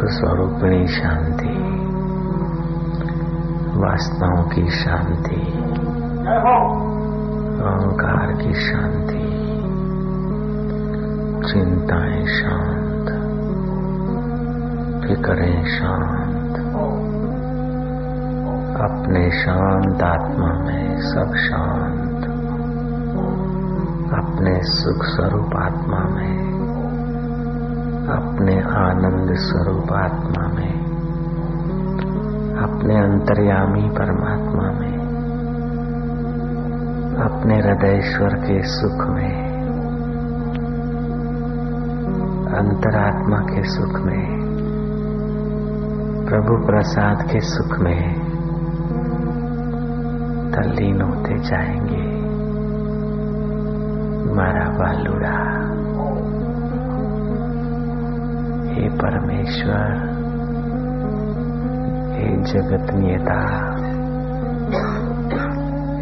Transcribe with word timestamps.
स्वरूपणी 0.00 0.86
शांति। 0.86 1.82
वासनाओं 3.78 4.44
की 4.44 4.70
शांति। 4.70 5.40
अहंकार 7.62 8.32
की 8.32 8.54
शांति। 8.54 9.22
चिंताएँ 11.52 12.26
शांत। 12.26 13.06
फिकरें 15.06 15.64
शांत। 15.64 16.32
अपने 18.82 19.30
शांत 19.30 20.02
आत्मा 20.02 20.46
में 20.46 20.96
सब 21.00 21.34
शांत। 21.34 22.24
अपने 24.12 24.60
सुख 24.62 25.04
स्वरूप 25.04 25.50
आत्मा 25.56 26.00
में 26.00 26.41
अपने 28.12 28.60
आनंद 28.60 29.34
स्वरूप 29.34 29.92
आत्मा 29.92 30.48
में, 30.48 30.84
अपने 32.58 32.96
अंतर्यामी 32.96 33.88
परमात्मा 33.88 34.80
में, 34.80 34.98
अपने 37.18 37.60
हृदयश्वर 37.60 38.28
के 38.28 38.62
सुख 38.62 39.08
में, 39.08 39.52
अंतरात्मा 42.58 43.36
के 43.36 43.62
सुख 43.62 44.00
में, 44.00 44.42
प्रभु 46.28 46.66
प्रसाद 46.66 47.22
के 47.32 47.40
सुख 47.40 47.78
में 47.78 48.14
तल्लीन 50.52 51.00
होते 51.00 51.38
जाएँगे। 51.38 52.22
मारा 54.34 54.68
बालुड़ा 54.78 55.61
परमेश्वर, 59.02 59.94
हे 62.12 62.36
जगत 62.42 62.94
नेता, 62.94 63.40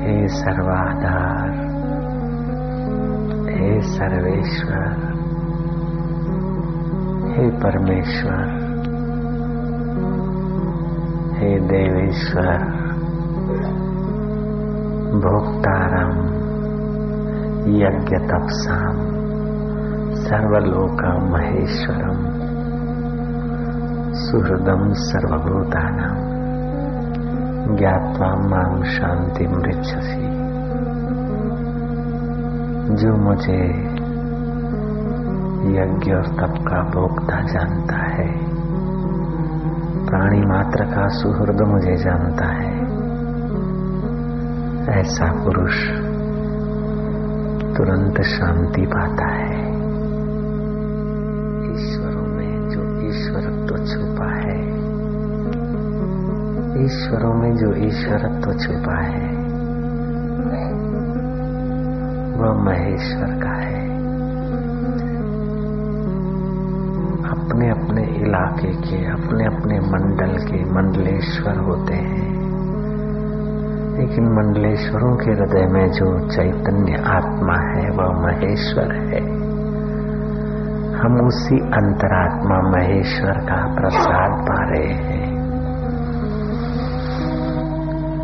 हे 0.01 0.29
सर्वाधार, 0.29 1.49
हे 3.51 3.81
सर्वेश्वर, 3.81 4.97
हे 7.31 7.51
परमेश्वर, 7.51 8.45
हे 11.35 11.61
देवेश्वर, 11.61 12.59
भोक्तारम, 15.21 16.13
यज्ञ 17.77 18.17
तपसाम, 18.17 18.97
सर्वलोक 20.15 21.03
महेश्वरम। 21.33 22.10
सुहृदम 24.13 24.93
सर्वभूतानाम 24.93 26.31
ज्ञात्वा 27.77 28.29
माम 28.29 28.83
शांति 28.83 29.47
मृक्षसी 29.47 30.41
जो 32.95 33.17
मुझे 33.17 33.61
यज्ञ 35.61 36.13
और 36.13 36.27
तप 36.27 36.65
का 36.69 36.83
भोक्ता 36.83 37.41
जानता 37.41 37.97
है, 37.97 38.29
प्राणी 40.07 40.41
मात्र 40.41 40.85
का 40.85 41.09
सुहृद 41.09 41.61
मुझे 41.61 41.97
जानता 41.97 42.47
है। 42.47 42.81
ऐसा 45.01 45.45
पुरुष 45.45 45.89
तुरंत 47.77 48.23
शांति 48.23 48.83
पाता 48.83 49.30
ईश्वरों 57.11 57.35
में 57.35 57.57
जो 57.57 57.75
ईश्वरत्व 57.75 58.41
तो 58.41 58.59
छुपा 58.59 59.01
है, 59.01 59.37
वह 62.37 62.65
महेश्वर 62.65 63.43
का 63.43 63.51
है। 63.51 63.85
अपने 67.31 67.71
अपने 67.71 68.03
इलाके 68.03 68.69
के 68.69 69.11
अपने 69.11 69.47
अपने 69.47 69.81
मंडल 69.81 70.47
के 70.47 70.65
मंडलेश्वर 70.65 71.59
होते 71.59 71.95
हैं। 71.95 72.33
लेकिन 73.99 74.25
मंडलेश्वरों 74.25 75.17
के 75.17 75.31
हृदय 75.31 75.73
में 75.73 75.91
जो 75.91 76.29
चैतन्य 76.29 76.95
आत्मा 77.07 77.59
है, 77.59 77.91
वह 77.91 78.27
महेश्वर 78.27 78.93
है। 78.93 79.21
हम 81.01 81.27
उसी 81.27 81.59
अंतरात्मा 81.59 82.71
महेश्वर 82.71 83.33
का 83.33 83.75
प्रसाद 83.75 84.43
पा 84.43 84.71
रहे 84.71 84.93
हैं। 84.93 85.40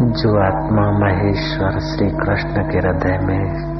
जो 0.07 0.39
आत्मा 0.43 0.91
महेश्वर 0.91 1.79
श्री 1.79 2.11
कृष्ण 2.11 2.71
के 2.71 2.79
हृदय 2.79 3.19
में 3.27 3.77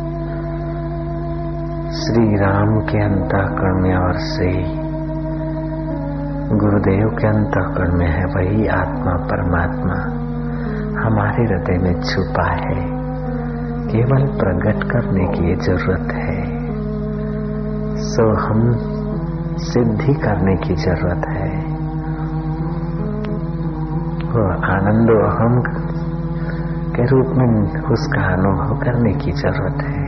श्री 1.93 2.37
राम 2.37 2.81
के 2.81 3.05
अंतःकरण 3.05 3.83
में 3.83 3.97
और 3.97 4.13
श्री 4.13 4.87
गुरुदेव 6.57 7.09
के 7.09 7.27
अंतःकरण 7.27 7.99
में 7.99 8.07
है, 8.07 8.25
वही 8.25 8.67
आत्मा 8.67 9.13
परमात्मा 9.13 10.03
हमारे 11.07 11.45
हृदय 11.45 11.79
में 11.79 12.01
छुपा 12.01 12.51
है। 12.51 12.97
केवल 13.89 14.27
प्रकट 14.27 14.85
करने 14.85 15.25
की 15.25 15.55
ज़रूरत 15.55 16.13
है। 16.13 16.45
सो 17.97 18.37
हम 18.37 18.77
सिद्धि 19.57 20.15
करने 20.15 20.57
की 20.57 20.75
ज़रूरत 20.75 21.27
है। 21.29 21.77
आनंद 24.47 25.11
हम 25.11 25.76
के 26.97 27.07
रूप 27.07 27.27
में 27.27 27.81
उसका 27.83 28.23
अनुभव 28.33 28.79
करने 28.79 29.13
की 29.13 29.33
ज़रूरत 29.33 29.83
है। 29.83 30.07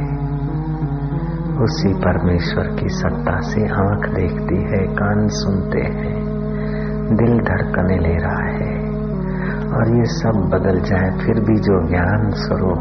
उसी 1.65 1.95
परमेश्वर 1.95 2.67
की 2.67 2.89
सत्ता 2.89 3.41
से 3.41 3.63
आँख 3.69 4.09
देखती 4.15 4.57
है, 4.57 4.87
कान 4.95 5.29
सुनते 5.29 5.81
हैं, 5.81 6.25
दिल 7.17 7.39
धड़कने 7.39 7.99
ले 7.99 8.17
रहा 8.17 8.47
है। 8.47 8.79
और 9.69 9.97
ये 9.97 10.05
सब 10.05 10.51
बदल 10.53 10.81
जाए, 10.81 11.11
फिर 11.11 11.41
भी 11.41 11.57
जो 11.61 11.89
ज्ञान 11.89 12.31
स्वरूप, 12.31 12.79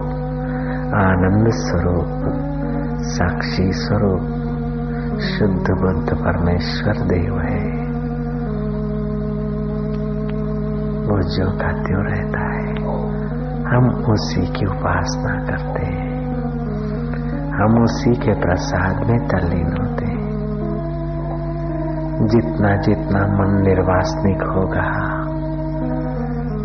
आनंद 0.96 1.50
स्वरूप, 1.50 2.24
साक्षी 3.02 3.72
स्वरूप, 3.72 4.22
शुद्ध 5.20 5.82
बुद्ध 5.82 6.14
परमेश्वर 6.26 6.94
देव 6.94 7.40
है, 7.40 7.88
वो 11.08 11.22
जो 11.36 11.46
का 11.46 11.72
त्यों 11.84 12.04
रहता 12.06 12.37
हम 13.68 13.90
उसी 13.90 14.42
की 14.42 14.66
उपासना 14.66 15.46
करते 15.46 15.86
हैं। 15.86 16.08
हम 17.54 17.84
उसी 17.84 18.16
के 18.16 18.42
प्रसाद 18.42 19.08
में 19.10 19.28
तल्लीन 19.28 19.68
होते 19.68 20.06
हैं। 20.06 20.18
जितना 22.28 22.76
जितना 22.76 23.20
मन 23.20 23.62
निर्वासनिक 23.62 24.44
होगा, 24.44 25.18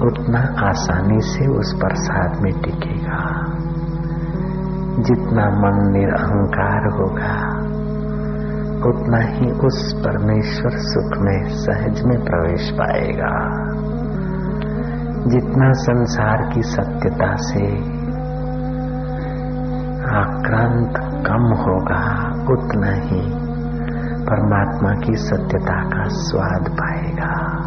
उतना 0.06 0.68
आसानी 0.68 1.20
से 1.20 1.46
उस 1.46 1.74
प्रसाद 1.80 2.40
में 2.40 2.52
टिकेगा। 2.52 3.44
जितना 4.98 5.48
मन 5.48 5.92
निरहंकार 5.92 6.88
होगा, 6.92 7.62
उतना 8.88 9.18
ही 9.18 9.50
उस 9.50 9.94
परमेश्वर 9.94 10.70
सुख 10.70 11.22
में 11.22 11.44
सहज 11.44 12.02
में 12.02 12.24
प्रवेश 12.24 12.70
पाएगा। 12.70 13.61
जितना 15.26 15.72
संसार 15.72 16.50
की 16.54 16.62
सत्यता 16.62 17.36
से 17.36 17.66
आक्रांत 20.16 20.94
कम 21.26 21.42
होगा, 21.42 22.28
उतना 22.52 22.92
ही 22.92 23.20
परमात्मा 24.24 25.06
की 25.06 25.14
सत्यता 25.14 25.84
का 25.84 26.04
स्वाद 26.08 26.68
पाएगा। 26.68 27.58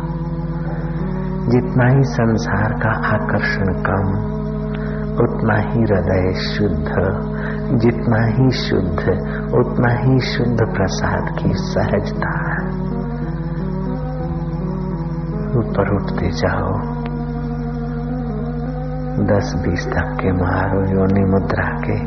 जितना 1.50 1.95
ही 1.95 2.03
संसार 2.03 2.74
का 2.74 2.89
आकर्षण 2.89 3.65
कम, 3.65 4.35
उतना 5.24 5.55
ही 5.55 5.81
हृदय 5.81 6.33
शुद्ध, 6.33 6.89
जितना 7.79 8.25
ही 8.25 8.51
शुद्ध, 8.51 9.00
उतना 9.55 9.93
ही 9.93 10.19
शुद्ध 10.19 10.57
प्रसाद 10.57 11.35
की 11.39 11.53
सहजता 11.53 12.55
ऊपर 15.59 15.95
उठते 15.95 16.29
जाओ। 16.31 16.94
दस 19.19 19.53
बीस 19.55 19.86
धक्के 19.88 20.31
मारो, 20.31 20.81
योनि 20.81 21.22
मुद्रा 21.22 21.69
के। 21.69 21.98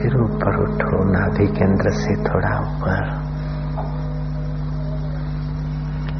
फिर 0.00 0.16
ऊपर 0.16 0.56
उठो, 0.56 1.04
नाभि 1.04 1.46
केंद्र 1.46 1.90
से 1.90 2.16
थोड़ा 2.16 2.58
ऊपर। 2.60 3.30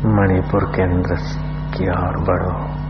मणिपुर 0.07 0.65
केंद्र 0.65 1.17
की 1.75 1.91
ओर 1.91 2.25
बढ़ो। 2.25 2.90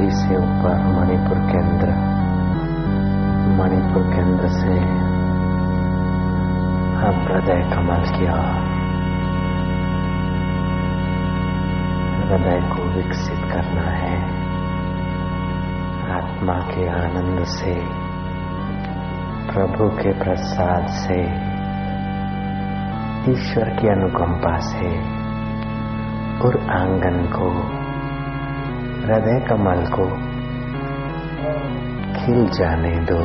नाभि 0.00 0.10
से 0.10 0.36
ऊपर 0.36 0.76
मणिपुर 0.86 1.38
केंद्र 1.38 1.86
मणिपुर 3.58 4.02
केंद्र 4.02 4.48
से 4.48 4.78
हम 7.00 7.22
हृदय 7.24 7.70
कमल 7.74 8.18
की 8.18 8.24
ओर, 8.24 8.68
हृदय 12.18 12.60
को 12.68 12.82
विकसित 12.82 13.38
करना 13.52 13.90
है। 13.90 14.16
आत्मा 16.12 16.54
के 16.54 16.88
आनंद 16.88 17.44
से, 17.44 17.74
प्रभु 19.52 19.88
के 19.88 20.12
प्रसाद 20.12 20.86
से, 20.86 21.20
ईश्वर 23.32 23.68
की 23.68 23.88
अनुकंपा 23.88 24.56
से, 24.56 24.98
और 26.40 26.66
आँगन 26.70 27.22
को 27.36 27.79
हृदय 29.10 29.40
कमल 29.48 29.80
को 29.90 30.04
खिल 32.16 32.48
जाने 32.48 32.90
दो। 32.90 33.22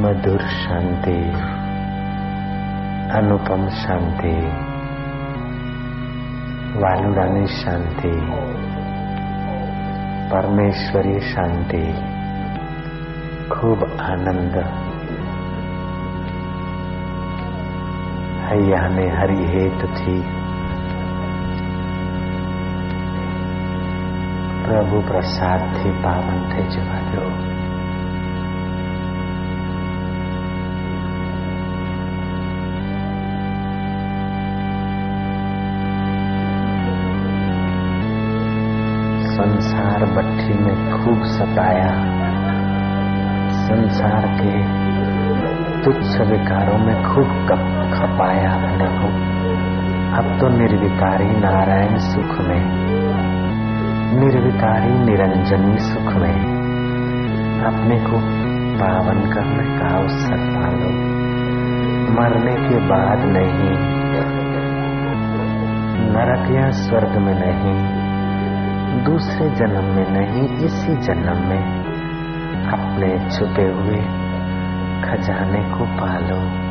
मधुर 0.00 0.40
शांति 0.40 1.20
अनुपम 3.18 3.68
शांति 3.68 4.36
वालुडानी 6.80 7.46
शांति 7.46 8.16
परमेश्वरी 10.32 11.20
शांति। 11.20 12.19
खूब 13.52 13.84
आनंद। 14.00 14.56
हैया 18.46 18.88
ने 18.88 19.08
हरि 19.08 19.44
हेत 19.46 19.80
थी। 19.98 20.40
प्रभु 24.64 25.00
प्रसाद 25.00 25.60
थी, 25.60 25.90
पावन 25.90 26.48
थे 26.52 26.70
जवाजो 26.70 27.50
संसार 39.30 40.04
बट्टी 40.04 40.54
में 40.54 41.04
खूब 41.04 41.22
सताया। 41.24 42.09
संसार 43.70 44.26
के 44.26 44.62
तुच्छ 45.82 46.20
विकारों 46.20 46.78
में 46.78 47.02
खूब 47.02 47.24
कप 47.24 47.90
खपाया 47.94 48.56
को 48.88 49.30
अब 50.16 50.40
तो 50.40 50.48
निर्विकारी 50.48 51.24
नारायण 51.24 51.98
सुख 51.98 52.40
में, 52.40 52.64
निर्विकारी 54.20 55.04
निरंजनी 55.04 55.78
सुख 55.78 56.12
में, 56.16 56.34
अपने 57.64 57.96
को 58.00 58.16
पावन 58.78 59.32
करने 59.32 59.78
का 59.78 59.96
अवसर 59.96 60.36
पालो। 60.36 60.90
मरने 62.12 62.68
के 62.68 62.88
बाद 62.88 63.18
नहीं, 63.18 63.70
नरक 66.10 66.50
या 66.50 66.70
स्वर्ग 66.70 67.16
में 67.18 67.34
नहीं, 67.34 68.00
दूसरे 69.04 69.50
जन्म 69.50 69.84
में 69.84 70.10
नहीं, 70.10 70.48
इसी 70.66 70.96
जन्म 70.96 71.48
में। 71.48 71.79
अपने 72.72 73.30
छुपे 73.30 73.62
हुए 73.62 73.96
खजाने 75.02 75.78
को 75.78 75.84
पालो। 75.84 76.70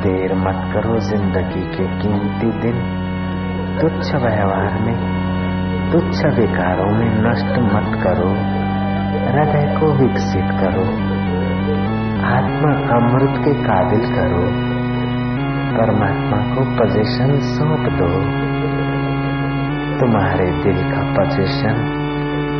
देर 0.00 0.34
मत 0.34 0.74
करो 0.74 0.98
ज़िंदगी 0.98 1.60
के 1.60 1.98
कीमती 1.98 2.60
दिन। 2.60 3.04
तुच्छ 3.80 4.14
व्यवहार 4.14 4.80
में, 4.80 5.18
तुच्छ 5.92 6.26
विकारों 6.26 6.90
में 6.90 7.30
नष्ट 7.30 7.58
मत 7.58 8.02
करो। 8.02 8.58
हृदय 9.08 9.76
को 9.80 9.92
विकसित 9.92 10.44
करो। 10.44 10.84
आत्मा 12.24 12.96
अमृत 12.96 13.44
के 13.44 13.54
काबिल 13.54 14.00
करो। 14.00 14.68
परमात्मा 15.78 16.54
को 16.54 16.76
पोजीशन 16.76 17.40
सौंप 17.40 17.92
दो। 17.92 18.08
तुम्हारे 20.00 20.50
दिल 20.50 20.90
का 20.90 21.12
पोजीशन 21.12 21.97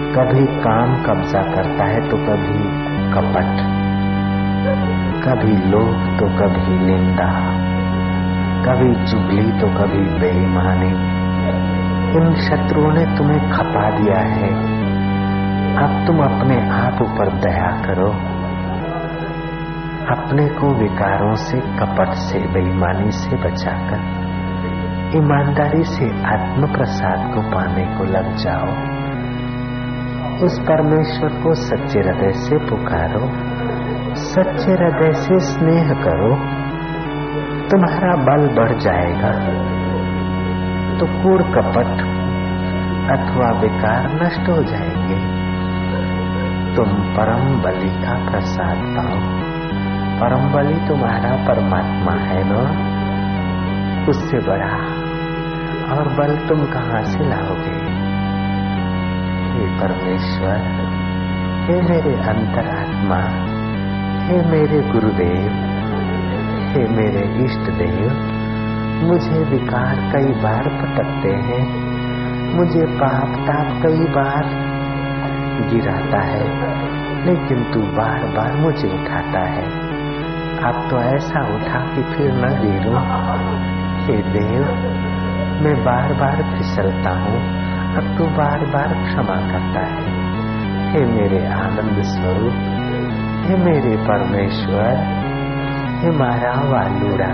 कभी 0.09 0.47
काम 0.47 1.03
कब्जा 1.03 1.43
करता 1.43 1.85
है 1.85 2.09
तो 2.09 2.17
कभी 2.17 2.89
कपट। 3.13 3.79
कभी 5.25 5.53
लोभ 5.71 6.19
तो 6.21 6.27
कभी 6.27 6.87
निंदा। 6.87 7.29
कभी 8.65 9.07
चुगली 9.07 9.61
तो 9.61 9.67
कभी 9.67 10.21
बेईमानी। 10.21 11.19
इन 12.17 12.35
शत्रुओं 12.35 12.93
ने 12.93 13.17
तुम्हें 13.19 13.51
खपा 13.51 13.91
दिया 13.91 14.19
है। 14.19 14.79
अब 15.77 16.07
तुम 16.07 16.19
अपने 16.19 16.71
आप 16.71 17.03
ऊपर 17.03 17.31
दया 17.31 17.83
करो। 17.87 18.11
अपने 20.15 20.49
को 20.49 20.75
विकारों 20.75 21.35
से, 21.35 21.59
कपट 21.61 22.09
से, 22.09 22.39
बेईमानी 22.39 23.11
से 23.11 23.37
बचाकर, 23.37 23.99
ईमानदारी 25.17 25.85
से 25.85 26.07
आत्म 26.25 26.73
प्रसाद 26.73 27.35
को 27.35 27.41
पाने 27.41 27.85
को 27.85 28.05
लग 28.05 28.37
जाओ। 28.37 28.98
उस 30.43 30.59
परमेश्वर 30.59 31.29
को 31.29 31.55
सच्चे 31.55 31.99
हृदय 31.99 32.33
से 32.33 32.59
पुकारो, 32.59 33.33
सच्चे 34.15 34.73
हृदय 34.73 35.13
से 35.13 35.39
स्नेह 35.39 35.89
करो, 35.89 36.59
तुम्हारा 37.69 38.17
बल 38.17 38.49
बढ़ 38.49 38.79
जाएगा। 38.79 39.33
तो 40.99 41.07
कूड़ 41.07 41.43
कपट 41.43 42.19
अथवा 43.11 43.61
विकार 43.61 44.23
नष्ट 44.23 44.49
हो 44.49 44.63
जाएँगे। 44.63 45.39
तुम 46.77 46.87
परम 46.89 47.63
बलि 47.63 47.91
का 47.91 48.31
प्रसाद 48.31 48.77
पाओ। 48.77 49.49
परम 50.21 50.53
बलि 50.53 50.89
तुम्हारा 50.89 51.37
परमात्मा 51.37 52.13
है 52.13 52.45
ना? 52.45 52.89
उससे 54.09 54.39
बड़ा। 54.39 54.99
और 55.95 56.09
बल 56.09 56.49
तुम 56.49 56.65
कहाँ 56.65 57.03
से 57.03 57.19
लाओगे? 57.19 57.78
हे 59.59 59.65
परमेश्वर, 59.65 60.59
हे 61.67 61.83
मेरे 61.83 62.15
अंतरात्मा, 62.15 63.21
हे 64.27 64.37
मेरे 64.51 64.93
गुरुदेव, 64.93 65.51
हे 66.69 66.89
मेरे 66.89 67.45
इष्ट 67.45 67.71
देव, 67.71 68.11
मुझे 69.09 69.45
विकार 69.45 69.97
कई 69.97 70.33
बार 70.43 70.69
पटकते 70.69 71.29
हैं, 71.29 71.89
मुझे 72.57 72.87
पाप 72.87 73.29
ताप 73.29 73.83
कई 73.83 74.05
बार 74.05 74.45
गिराता 75.69 76.21
है, 76.21 76.45
लेकिन 77.27 77.73
तू 77.73 77.81
बार 77.81 78.27
बार 78.27 78.57
मुझे 78.57 78.89
उठाता 78.89 79.41
है। 79.41 79.89
अब 80.59 80.91
तो 80.91 80.99
ऐसा 80.99 81.55
उठा 81.55 81.95
कि 81.95 82.03
फिर 82.03 82.33
न 82.33 82.49
गिरूं। 82.49 82.99
हे 84.07 84.23
देव, 84.23 84.65
मैं 85.65 85.85
बार 85.85 86.13
बार 86.13 86.43
फिसलता 86.43 87.11
हूँ। 87.11 87.68
अब 87.89 88.19
तू 88.19 88.25
बार 88.25 88.59
बार 88.65 88.89
क्षमा 88.89 89.37
करता 89.53 89.81
है। 89.81 90.19
हे 90.93 91.05
मेरे 91.07 91.47
आनंद 91.47 92.03
स्वरूप, 92.03 92.53
हे 93.47 93.57
मेरे 93.57 93.97
परमेश्वर, 93.97 94.97
हे 95.99 96.11
मारा 96.11 96.53
वालुड़ा 96.61 97.33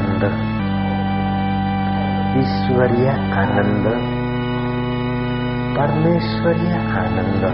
आनंद। 0.00 0.24
ईश्वरीय 2.36 3.08
आनंद। 3.10 3.86
परमेश्वरीय 5.78 6.72
आनंद। 6.74 7.44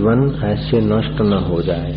जीवन 0.00 0.40
ऐसे 0.44 0.80
नष्ट 0.80 1.20
न 1.20 1.32
हो 1.32 1.62
जाए। 1.62 1.92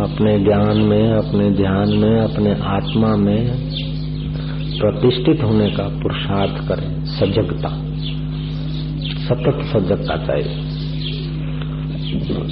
अपने 0.00 0.38
ज्ञान 0.38 0.76
में, 0.76 1.12
अपने 1.12 1.50
ध्यान 1.50 1.88
में, 1.88 2.20
अपने 2.20 2.50
आत्मा 2.52 3.16
में 3.16 3.50
प्रतिष्ठित 4.78 5.42
होने 5.42 5.70
का 5.70 5.82
पुरुषार्थ 5.82 6.68
करें। 6.68 7.04
सजगता। 7.04 7.68
सतत 9.24 9.64
सजगता 9.64 10.16
चाहिए। 10.16 10.62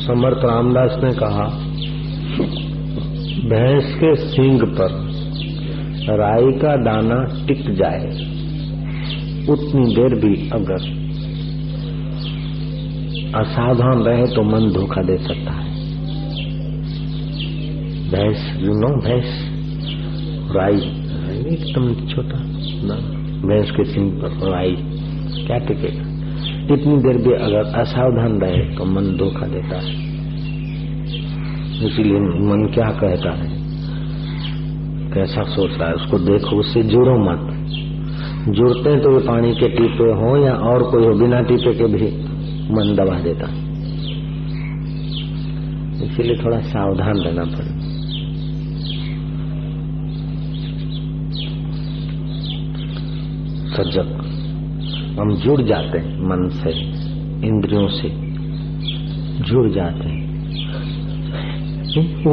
समर्थ 0.06 0.44
रामदास 0.44 1.00
ने 1.04 1.12
कहा, 1.12 1.44
भैंस 3.48 3.94
के 3.94 4.14
सींग 4.14 4.60
पर 4.62 4.90
राई 6.18 6.58
का 6.58 6.76
दाना 6.76 7.46
टिक 7.46 7.74
जाए, 7.74 8.06
उतनी 9.48 9.94
देर 9.94 10.14
भी 10.14 10.50
अगर 10.50 11.03
असावधान 13.34 14.02
रहे 14.02 14.26
तो 14.26 14.42
मन 14.42 14.72
धोखा 14.72 15.02
दे 15.02 15.16
सकता 15.16 15.52
है। 15.52 15.64
भैंस 18.10 18.56
यू 18.56 18.74
नो 18.74 18.88
भैंस 19.00 19.50
राई 20.56 20.76
एकदम 21.54 21.94
छोटा? 22.06 22.38
ना 22.86 22.94
भैंस 23.48 23.70
के 23.70 23.84
सिंह 23.84 24.10
पर 24.22 24.50
राई 24.50 24.76
क्या 25.46 25.58
टिकेगा? 25.58 26.04
इतनी 26.74 26.96
देर 26.96 27.16
भी 27.16 27.32
अगर 27.32 27.80
असावधान 27.80 28.38
रहे 28.40 28.76
तो 28.76 28.84
मन 28.84 29.16
धोखा 29.16 29.46
देता 29.46 29.76
है। 29.76 29.92
इसीलिए 31.86 32.20
मन 32.20 32.70
क्या 32.74 32.88
कहता 32.90 33.30
है? 33.30 33.48
कैसा 35.14 35.42
सोच 35.42 35.70
रहा 35.78 35.88
है? 35.88 35.94
उसको 35.94 36.18
देखो, 36.18 36.56
उससे 36.56 36.82
जुड़ो 36.82 37.18
मत। 37.18 37.50
जुड़ते 38.48 39.00
तो 39.00 39.12
ये 39.12 39.26
पानी 39.26 39.54
के 39.54 39.68
टीपे 39.68 40.04
हो 40.04 40.36
या 40.46 40.54
और 40.54 40.82
कोई 40.82 41.06
हो, 41.06 41.14
बिना 41.14 41.40
टीपे 41.40 41.74
के 41.74 41.84
भी। 41.84 42.23
मन 42.70 42.94
दबा 42.94 43.20
देता। 43.20 43.46
इसीलिए 46.04 46.36
थोड़ा 46.44 46.60
सावधान 46.60 47.16
रहना 47.16 47.44
पड़ेगा 47.44 47.82
सजग 53.74 54.08
हम 55.20 55.34
जुड़ 55.36 55.62
जाते 55.62 55.98
हैं 55.98 56.18
मन 56.20 56.48
से 56.48 56.70
इंद्रियों 57.46 57.88
से 57.88 58.08
जुड़ 59.44 59.68
जाते 59.70 60.08
हैं। 60.08 60.24
तो, 61.94 62.32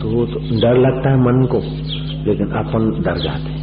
तो 0.00 0.38
डर 0.60 0.78
लगता 0.78 1.10
है 1.10 1.16
मन 1.16 1.46
को 1.50 1.58
लेकिन 2.30 2.46
अपन 2.46 2.90
डर 3.02 3.18
जाते 3.18 3.50
हैं 3.52 3.62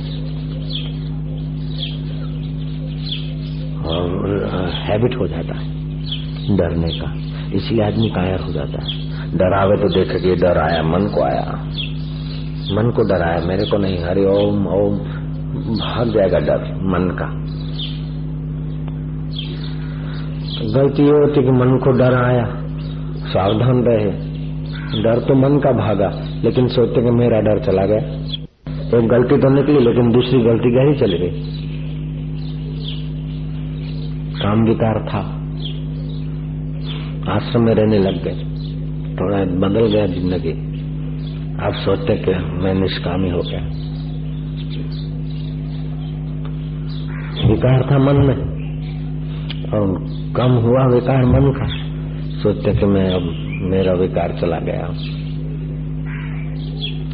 और 3.83 4.18
हैबिट 4.73 5.17
हो 5.17 5.27
जाता 5.27 5.59
है 5.59 5.79
डरने 6.57 6.87
का। 6.87 7.13
इसलिए 7.55 7.85
आदमी 7.85 8.09
कायर 8.09 8.39
हो 8.39 8.51
जाता 8.51 8.85
है। 8.85 9.09
डरावे 9.37 9.77
तो 9.77 9.89
देखे 9.89 10.19
कि 10.19 10.35
डर 10.35 10.57
आया, 10.57 10.83
मन 10.83 10.99
को 10.99 11.23
आया। 11.23 11.63
मन 12.71 12.93
को 12.95 13.01
डराया, 13.01 13.47
मेरे 13.47 13.65
को 13.65 13.77
नहीं, 13.77 13.97
हरि 13.97 14.25
ओम 14.25 14.67
ओम, 14.67 14.97
भाग 15.75 16.07
जाएगा 16.07 16.39
डर, 16.39 16.75
मन 16.75 17.17
का। 17.21 17.25
गलती 20.73 21.03
ये 21.03 21.09
होती 21.09 21.43
कि 21.43 21.51
मन 21.51 21.77
को 21.77 21.91
डर 21.91 22.13
आया, 22.13 22.45
सावधान 23.27 23.83
रहे। 23.83 24.29
डर 25.03 25.19
तो 25.19 25.35
मन 25.35 25.59
का 25.59 25.71
भागा, 25.71 26.11
लेकिन 26.43 26.67
सोचते 26.67 27.01
कि 27.01 27.11
मेरा 27.11 27.39
डर 27.39 27.59
चला 27.59 27.85
गया। 27.85 27.99
एक 28.97 29.07
गलती 29.07 29.37
तो 29.37 29.49
निकली, 29.49 29.79
लेकिन 29.79 30.11
दूसरी 30.11 30.39
गलती 30.39 30.75
गहरी 30.75 30.99
चली 30.99 31.17
गई। 31.17 31.48
काम 34.49 34.63
विकार 34.63 34.99
था। 34.99 35.19
आश्रम 37.33 37.61
में 37.61 37.73
रहने 37.73 37.99
लग 37.99 38.23
गए। 38.23 38.35
थोड़ा 39.15 39.37
बदल 39.37 39.87
गया 39.87 40.05
ज़िंदगी। 40.05 40.51
आप 41.65 41.73
सोचते 41.73 42.15
कि 42.15 42.31
मैं 42.31 42.73
निष्कामी 42.73 43.29
हो 43.29 43.39
गया। 43.39 43.59
विकार 47.49 47.87
था 47.91 47.97
मन 47.97 48.15
में, 48.15 48.35
और 49.69 50.05
कम 50.33 50.51
हुआ 50.51 50.85
विकार 50.85 51.25
मन 51.25 51.51
का। 51.51 51.67
सोचते 52.39 52.73
कि 52.73 52.85
मैं 52.85 53.09
अब 53.09 53.21
मेरा 53.71 53.93
विकार 53.93 54.37
चला 54.41 54.59
गया। 54.59 54.87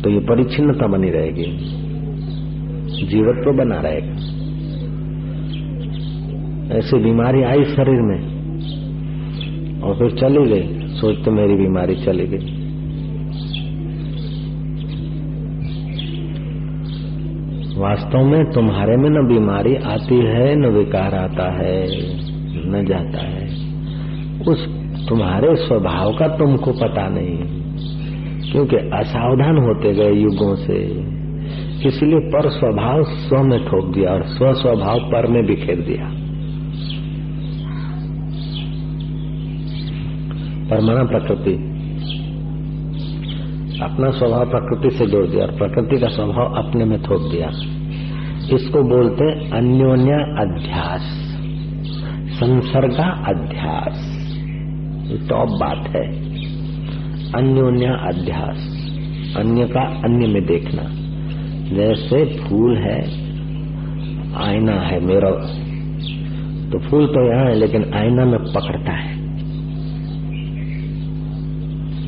तो 0.02 0.10
ये 0.10 0.19
परिच्छिन्नता 0.19 0.88
बनी 0.88 1.10
रहेगी। 1.10 1.58
जीवत्व 3.08 3.52
बना 3.58 3.82
रहेगा। 3.82 4.14
ऐसी 6.76 6.98
बीमारी 6.98 7.44
आई 7.44 7.64
शरीर 7.64 8.02
में। 8.02 8.36
और 9.82 9.96
फिर 9.96 10.12
चली 10.12 10.50
गई। 10.50 10.88
सोचते 10.88 11.32
मेरी 11.32 11.56
बीमारी 11.56 11.96
चली 11.96 12.28
गई। 12.28 12.66
वास्तव 17.78 18.20
में 18.20 18.52
तुम्हारे 18.52 18.98
में 18.98 19.10
न 19.10 19.28
बीमारी 19.28 19.76
आती 19.76 20.16
है, 20.16 20.56
न 20.56 20.66
विकार 20.66 21.16
आता 21.16 21.52
है, 21.62 21.86
न 22.72 22.86
जाता 22.90 23.28
है। 23.28 23.46
उस 24.48 24.68
तुम्हारे 25.10 25.56
स्वभाव 25.56 26.12
का 26.12 26.28
तुमको 26.28 26.72
पता 26.72 27.08
नहीं। 27.08 27.38
क्योंकि 28.52 28.76
असावधान 28.76 29.58
होते 29.58 29.94
गए 29.94 30.12
युगों 30.12 30.56
से। 30.56 31.06
इसलिए 31.88 32.20
पर 32.20 32.50
स्वभाव 32.50 33.04
स्व 33.04 33.38
में 33.38 33.66
ठोक 33.66 33.96
दिया 33.96 34.12
और 34.12 34.24
स्व 34.24 34.54
स्वभाव 34.54 35.00
पर 35.00 35.28
में 35.28 35.46
बिखेर 35.46 35.76
दिया। 35.76 36.14
परमाना 40.76 41.04
प्रकृति। 41.04 41.52
अपना 43.82 44.12
स्वभाव 44.12 44.46
प्रकृति 44.46 44.98
से 44.98 45.06
जोड़ 45.06 45.26
दिया 45.26 45.46
और 45.46 45.52
प्रकृति 45.52 46.02
का 46.02 46.08
स्वभाव 46.08 46.54
अपने 46.56 46.86
में 46.86 47.02
थोप 47.02 47.32
दिया। 47.32 47.48
इसको 48.56 48.84
बोलते 48.84 49.50
अन्योन्या 49.50 50.18
अध्यास, 50.18 51.02
संसर्गा 52.30 53.24
अध्यास। 53.28 54.16
टॉप 55.30 55.50
बात 55.50 55.88
है। 55.88 56.36
अन्योन्या 57.32 57.94
अध्यास, 57.94 58.58
अन्य 59.38 59.66
का 59.66 59.82
अन्य 59.82 60.28
में 60.28 60.46
देखना। 60.46 60.84
जैसे 61.76 62.40
फूल 62.40 62.78
है, 62.78 63.02
आईना 64.36 64.82
है, 64.82 65.00
मेरा 65.00 65.32
तो 66.72 66.80
फूल 66.80 67.08
तो 67.08 67.34
यहाँ 67.34 67.46
है, 67.46 67.56
लेकिन 67.56 67.94
आईना 67.94 68.26
में 68.26 68.40
पकड़ता 68.40 68.92
है 68.92 69.16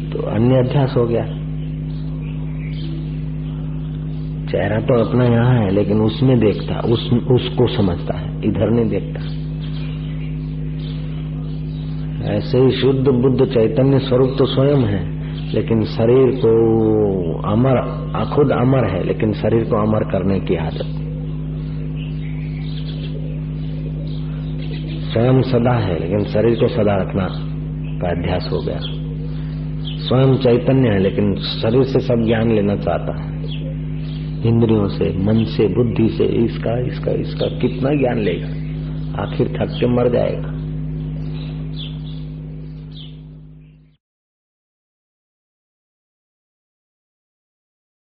तो 0.09 0.16
अन्य 0.27 0.55
अध्यास 0.55 0.93
हो 0.97 1.07
गया। 1.07 1.25
चेहरा 4.47 4.79
तो 4.79 5.09
अपना 5.09 5.25
यहाँ 5.25 5.59
है, 5.59 5.71
लेकिन 5.71 6.01
उसमें 6.01 6.39
देखता, 6.39 6.79
उस, 6.79 7.13
उसको 7.13 7.67
समझता 7.67 8.17
है, 8.17 8.37
इधर 8.45 8.69
नहीं 8.69 8.89
देखता। 8.89 9.47
ऐसे 12.33 12.59
ही 12.59 12.71
शुद्ध 12.71 13.07
बुद्ध 13.07 13.45
चैतन्य 13.45 13.99
स्वरूप 13.99 14.35
तो 14.37 14.45
स्वयं 14.45 14.77
है, 14.77 15.17
लेकिन 15.53 15.83
शरीर 15.83 16.31
को 16.45 16.51
अमर, 17.51 17.75
खुद 18.35 18.51
अमर 18.51 18.89
है, 18.89 19.03
लेकिन 19.03 19.33
शरीर 19.33 19.63
को 19.63 19.75
अमर 19.75 20.03
करने 20.03 20.39
की 20.39 20.55
आदत। 20.55 21.03
स्वयं 25.13 25.41
सदा 25.41 25.73
है, 25.73 25.99
लेकिन 25.99 26.19
शरीर 26.19 26.55
को 26.55 26.67
सदा 26.67 26.95
रखना 26.95 27.27
का 28.01 28.09
अध्यास 28.09 28.49
हो 28.53 28.61
गया। 28.61 29.06
स्वयं 30.07 30.37
चैतन्य 30.37 30.89
है, 30.89 30.99
लेकिन 30.99 31.35
शरीर 31.35 31.83
से 31.83 31.99
सब 31.99 32.25
ज्ञान 32.25 32.51
लेना 32.51 32.75
चाहता 32.75 33.21
है। 33.21 33.37
इंद्रियों 34.47 34.87
से, 34.87 35.17
मन 35.17 35.43
से, 35.43 35.67
बुद्धि 35.67 36.09
से, 36.09 36.23
इसका 36.23 36.79
इसका 36.79 37.11
इसका 37.11 37.47
कितना 37.47 37.89
ज्ञान 37.93 38.19
लेगा? 38.19 38.47
आखिर 39.23 39.47
थक 39.47 39.79
के 39.79 39.87
मर 39.87 40.09
जाएगा। 40.09 40.56